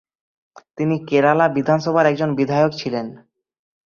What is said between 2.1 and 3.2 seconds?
একজন বিধায়ক ছিলেন।